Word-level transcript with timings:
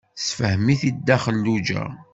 Tessefhem-it-id 0.17 0.99
Nna 1.03 1.17
Xelluǧa. 1.23 1.83